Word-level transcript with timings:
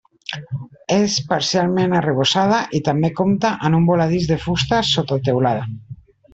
És 0.95 1.17
parcialment 1.33 1.93
arrebossada 1.99 2.63
i 2.79 2.83
també 2.89 3.13
compta 3.21 3.53
amb 3.69 3.81
un 3.83 3.87
voladís 3.93 4.29
de 4.33 4.41
fusta 4.49 4.83
sota 4.97 5.23
teulada. 5.31 5.71